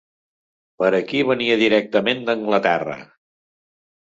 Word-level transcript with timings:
Per 0.81 0.87
a 0.99 1.01
qui 1.11 1.21
venia 1.31 1.57
directament 1.65 2.25
d'Anglaterra 2.31 2.97